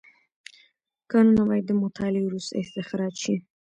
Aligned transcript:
کانونه 1.11 1.41
باید 1.49 1.65
د 1.67 1.71
مطالعې 1.83 2.23
وروسته 2.25 2.53
استخراج 2.63 3.13
شي. 3.23 3.35